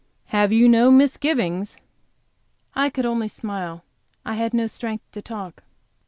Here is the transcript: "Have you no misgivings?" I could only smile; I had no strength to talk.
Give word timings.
"Have 0.29 0.51
you 0.51 0.67
no 0.67 0.89
misgivings?" 0.89 1.77
I 2.73 2.89
could 2.89 3.05
only 3.05 3.27
smile; 3.27 3.83
I 4.25 4.33
had 4.33 4.51
no 4.51 4.65
strength 4.65 5.05
to 5.11 5.21
talk. 5.21 5.61